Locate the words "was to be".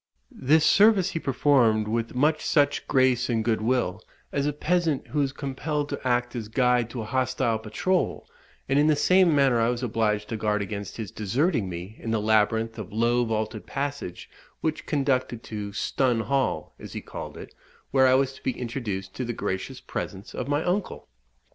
18.15-18.57